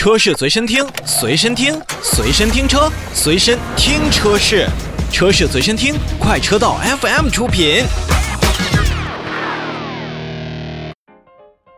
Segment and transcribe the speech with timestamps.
[0.00, 4.66] 车是随身听，随身听，随身听车，随身听车是，
[5.12, 7.84] 车是随身听，快车道 FM 出品。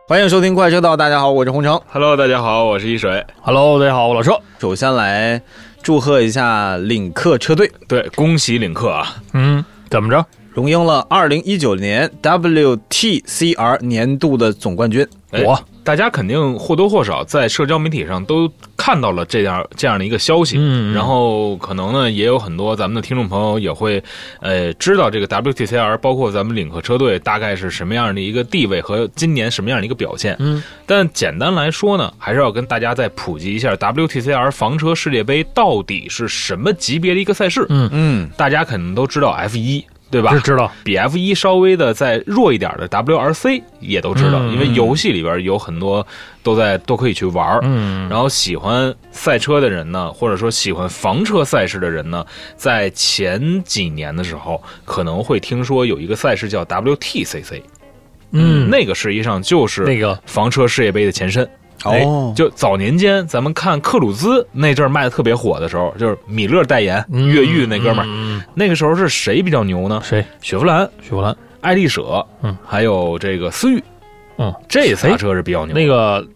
[0.07, 1.77] 欢迎收听快车道，大家好，我是洪城。
[1.91, 3.25] Hello，大家好，我是一水。
[3.41, 4.39] Hello，大家好，我老车。
[4.57, 5.41] 首先来
[5.81, 9.17] 祝贺一下领克车队，对，恭喜领克啊！
[9.33, 10.25] 嗯，怎么着？
[10.53, 15.05] 荣膺了2019年 WTCR 年度的总冠军。
[15.31, 20.57] 哎我大家肯定或多或少在社交媒体上都看到了这样这样的一个消息，
[20.93, 24.01] 然后可能呢也有很多咱们的听众朋友也会，
[24.41, 30.35] 呃，知道这个 WTCR，包括咱们领克车队大概是什么样的一个地位和今年什么样的一个表现。
[30.39, 37.65] 嗯，但简单来说呢，还是要跟大家再普及一下 WTCR 房车世界杯到底是什么级别的一个赛事。
[37.69, 39.85] 嗯嗯，大家肯定都知道 F 一。
[40.13, 40.31] 对吧？
[40.31, 46.05] 知知道，比 F 一稍微的再弱一点的 WRC 也都知道，嗯因为游戏里边有很多
[46.43, 47.59] 都在都可以去玩儿。
[47.63, 52.23] 嗯，然后喜欢赛车的人呢，或者说喜欢房车赛事的人呢，
[52.55, 57.61] 在前几年的时候可能会听说有一个赛事叫 WTCC，
[58.31, 61.49] 嗯，那个实际上就是那个房车世界杯的前身。
[61.91, 70.01] 哎哦，就早年间咱们看克鲁兹那阵儿卖的特别火的时候，就是米勒代言嗯越狱那哥们儿，那个时候是谁比较牛呢？
[70.03, 70.23] 谁？
[70.41, 71.35] 雪佛兰、雪佛兰。
[71.61, 73.81] 爱丽舍，嗯，还有这个思域，
[74.37, 75.73] 嗯，这仨车是比较牛。
[75.73, 76.27] 那个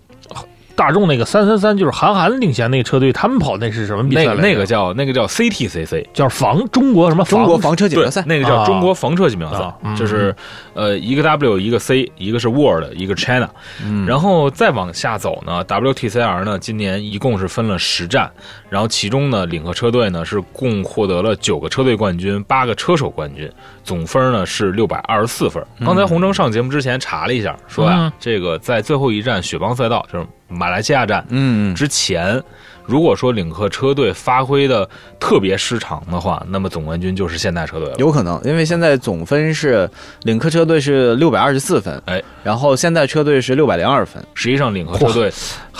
[0.78, 4.36] 大众那个三三三，就是韩寒领衔那个车队，他们跑那是什么比赛来着？
[4.36, 10.34] 那个那个叫那个叫 CTCC，叫防中国什么中国房车锦标赛，，那个叫中国房车锦标赛就是
[10.76, 13.50] 呃一个 W 一个 C，一个是 World，一个 China，
[13.84, 14.06] 嗯。
[14.06, 18.32] 然后再往下走呢，WTCR 呢今年一共是分了十站，
[18.70, 23.52] 然后其中呢领克车队呢是共获得了九个车队冠军，八个车手冠军，
[23.84, 25.66] 总分呢是六百二十四分。
[25.84, 28.12] 刚才洪征上节目之前查了一下，说呀、嗯。
[28.20, 32.42] 这个在最后一站雪邦赛道，就是马来西亚站，嗯，之前，
[32.86, 34.90] 如果说领克车队发挥的
[35.20, 37.96] 特别失常的话，那么总冠军就是现代车队了。
[37.98, 39.90] 有可能，因为现在总分是
[40.24, 45.32] 领克车队是六百二十四分，哎，然后现代车队是六百零二分，实际上，领克车队，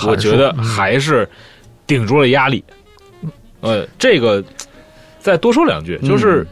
[0.06, 1.28] 我觉得还是
[1.86, 2.64] 顶住了压力。
[3.62, 4.44] 呃，这个
[5.20, 6.46] 再多说两句，就是。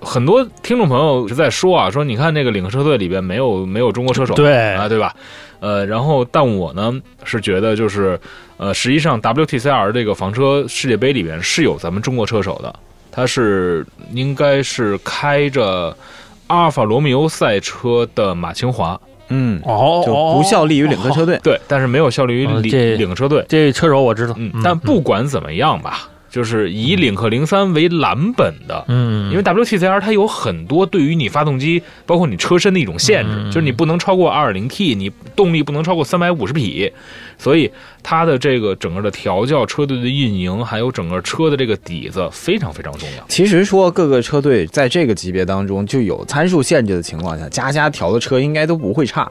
[0.00, 5.14] 很多听众朋友是在说啊，说你看那个领克车队里边没有没有中国车手，对啊，对吧？
[5.60, 8.18] 呃，然后但我呢是觉得就是，
[8.56, 12.74] 呃，实际上 WTCR 这个房车世界杯里边是有咱们中国车手的，
[13.12, 15.94] 他是应该是开着
[16.46, 21.38] 阿尔法罗密欧赛车的马清华，嗯，哦，就不效力于领克车队。
[21.42, 22.60] 对，但是没有效力于领、哦
[22.96, 23.44] 领克车队。
[23.46, 33.50] 这车手我知道，嗯，但不管怎么样吧，就是以领克零三为蓝本的，嗯，因为 WTCR 它有很多对于你发动机，包括你车身的一种限制，嗯。
[33.50, 36.92] 就是你不能超过 2.0T，你动力不能超过350匹，
[37.36, 37.70] 所以
[38.02, 43.24] 它的这个整个的调教、车队的运营，还有整个车的这个底子非常非常重要。
[43.26, 49.28] 其实说各个车队在这个级别当中就有参数限制的情况下，家家调的车应该都不会差，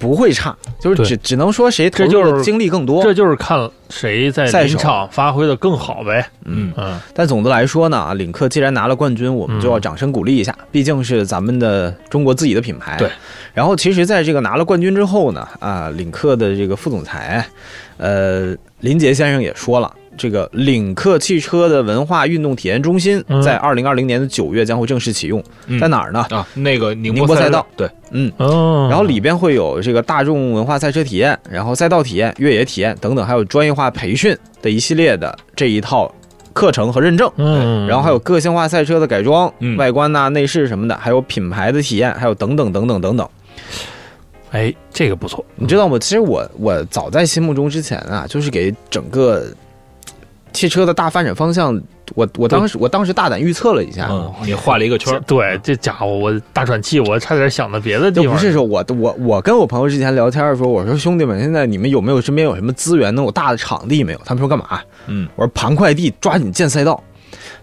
[0.00, 3.02] 不会差，就是只只能说谁投这就是入的精力更多。
[3.02, 6.26] 这就是看谁在赛场发挥的更好呗。
[6.46, 12.96] 嗯，嗯，但总的来说呢，啊，领克既然拿了冠军，我们就要掌声鼓励一下，毕竟是咱们的中国自己的品牌。
[12.96, 13.10] 对。
[13.52, 17.44] 然后，其实在这个拿了冠军之后呢，啊，领克的这个副总裁，
[17.98, 19.92] 呃，林杰先生也说了。
[20.16, 26.26] 这个领克汽车的文化运动体验中心嗯在二零二零年的九月将会正式启用，嗯在哪儿呢？
[26.30, 36.12] 啊，那个宁宁波赛道赛对，嗯，哦，然后里边会有这个大众文化赛车体验，然后赛道体验、越野体验等等，还有专业化培训的一系列的这一套
[36.52, 37.30] 课程和认证。
[37.36, 43.28] 嗯，然后还有个性化赛车的改装、嗯外观呐、内饰什么的，还有品牌的体验，还有等等等等等等。
[44.50, 45.96] 哎，这个不错，你知道吗？
[46.00, 49.46] 其实我我早在心目中之前啊，就是给整个
[50.52, 51.80] 汽车的大发展方向，
[52.14, 58.24] 我我当时我当时大胆预测了一下，嗯，你画了一个圈，对，这家伙我大喘气，我差点想到别的地方。
[58.24, 64.20] 就不是说我我我跟我朋友之前聊天的时候，我说兄弟们，现在你们有没有身边有什么资源能有大的场地没有？
[64.24, 64.80] 他们说干嘛？
[65.06, 67.02] 嗯，我说盘快递，抓紧建赛道。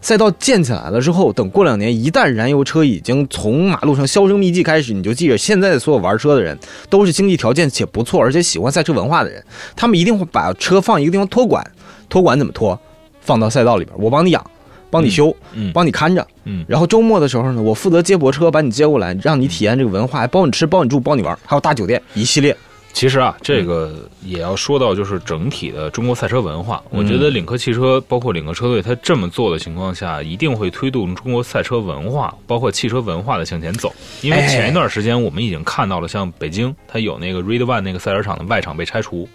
[0.02, 6.58] 赛道建起来了之后，等过两年，一旦燃油车已经从马路上销声匿迹开始，你就记着，现在的所有玩车的人
[6.90, 9.44] 都是经济条件且不错，而且喜欢赛车文化的人，
[9.75, 11.66] 他们一定会把车放一个地方托管。
[12.10, 12.80] 托管怎么托？
[13.19, 14.42] 放到赛道里边，我帮你养，
[14.90, 16.25] 帮你修，嗯帮你看着。
[16.46, 22.56] 嗯然后周末的时候呢，我负责接驳车把你接过来，让你体验这个文化，还包你吃、包你住、包你玩，还有大酒店一系列。
[22.97, 26.81] 其实啊，这个也要说到就是整体的中国赛车文化。
[26.89, 33.94] 嗯我觉得领克汽车，包括领克车队，它这么做的情况下，一定会推动中国赛车文化，包括汽车文化的向前走。
[34.23, 39.29] 因为哎前一段时间我们已经看到了，像北京，它有那个 Red One 那个赛车场的外场被拆除。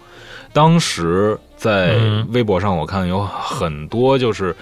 [0.51, 4.53] 当时在嗯微博上我看有很多就是。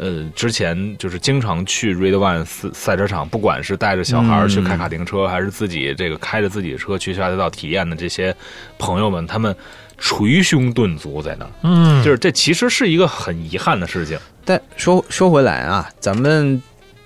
[0.00, 8.34] 呃，之前就是经常去 Red One 赛赛车场，不管是带着小孩儿去开卡丁车，还是自己这个开着自己的车去下赛道体验的这些
[8.78, 9.54] 朋友们，他们
[9.98, 14.18] 捶胸顿足在那儿，嗯，就是这其实是一个很遗憾的事情。
[14.42, 16.62] 但说说回来啊，咱们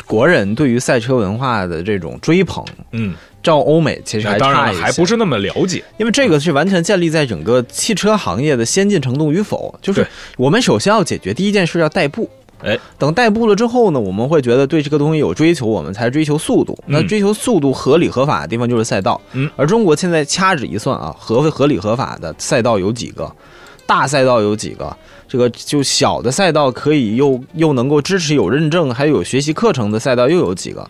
[0.06, 5.82] 国人对于赛车文化的这种追捧，嗯，照欧美其实还当然还不是那么了解。
[5.98, 9.76] 因为这个是完全建立在整个汽车行业的先进程度与否。
[9.82, 10.06] 就是
[10.36, 12.30] 我们首先要解决第一件事，要代步。
[12.64, 16.76] 哎，等代步了之后呢，我们会觉得对这个东西有追求，我们才追求速度。
[16.86, 19.20] 那嗯追求速度合理合法的地方就是赛道。
[19.32, 23.30] 嗯，而中国现在掐指一算啊，合合理合法的赛道有几个？
[23.86, 24.96] 大赛道有几个？
[25.28, 30.88] 这个就小的赛道可以又又能够支持有认证，还有学习课程的赛道又有几个？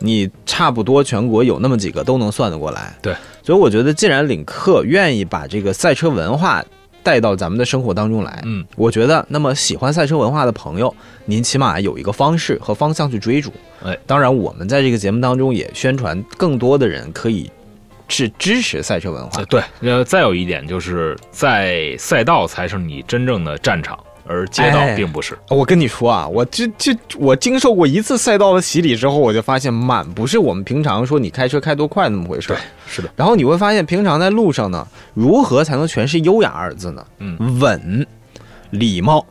[0.00, 2.96] 你差不多全国有那么几个都能算得过来。
[3.02, 3.12] 对，
[3.42, 6.64] 所以我觉得，既然领克愿意把这个赛车文化
[7.08, 10.94] 带到咱们的生活当中来，嗯，我觉得，那么喜欢赛车文化的朋友，
[11.24, 13.50] 您起码有一个方式和方向去追逐。
[13.82, 17.50] 哎，当然，我们在这个节目当中也宣传，更多的人可以
[18.08, 19.46] 是支持赛车文化呃，。
[19.46, 25.36] 对，呃，再有一点就是在赛道才是你真正的战场，而街道哎并不是。
[25.48, 32.60] 我跟你说啊，我这这我经受过一次赛道的洗礼之后，我就发现满不是我们平常说你开车开多快那么回事儿。
[32.86, 37.04] 是的，然后你会发现，平常在路上呢，如何才能诠释优雅二字呢？
[37.18, 38.06] 嗯，稳、
[38.70, 39.26] 礼貌，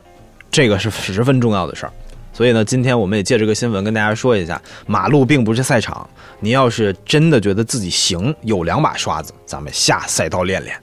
[0.50, 1.92] 这个是十分重要的事儿。
[2.34, 6.08] 所以呢，今天我们也借这个新闻跟大家说一下，马路并不是赛场。
[6.40, 10.78] 您要是真的觉得自己行，有两把刷子，咱们下赛道练练，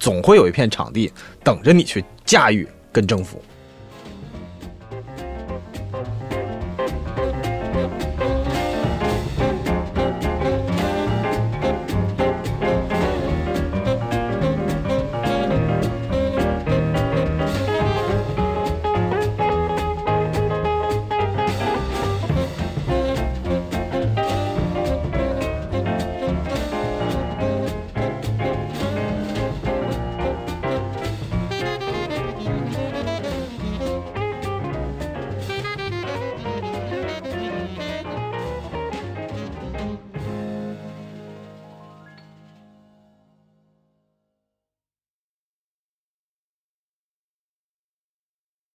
[0.00, 1.12] 总会有一片场地
[1.44, 3.40] 等着你去驾驭跟征服。